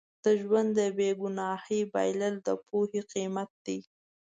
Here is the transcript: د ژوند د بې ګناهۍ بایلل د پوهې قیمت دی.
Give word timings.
د 0.23 0.25
ژوند 0.41 0.69
د 0.79 0.81
بې 0.97 1.09
ګناهۍ 1.21 1.81
بایلل 1.93 2.35
د 2.41 2.49
پوهې 2.67 3.01
قیمت 3.13 3.49
دی. 3.65 3.79